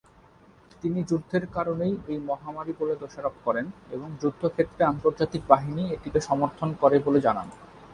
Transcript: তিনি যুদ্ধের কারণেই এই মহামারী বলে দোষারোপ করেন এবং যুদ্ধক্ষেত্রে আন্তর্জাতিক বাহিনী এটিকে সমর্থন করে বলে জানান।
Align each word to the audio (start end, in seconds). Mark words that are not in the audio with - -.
তিনি 0.83 0.99
যুদ্ধের 1.09 1.45
কারণেই 1.55 1.93
এই 2.07 2.19
মহামারী 2.29 2.73
বলে 2.79 2.95
দোষারোপ 3.01 3.35
করেন 3.45 3.65
এবং 3.91 4.07
যুদ্ধক্ষেত্রে 4.21 4.81
আন্তর্জাতিক 4.85 5.41
বাহিনী 5.49 5.83
এটিকে 5.95 6.19
সমর্থন 6.29 6.69
করে 6.81 6.97
বলে 6.99 7.19
জানান। 7.27 7.47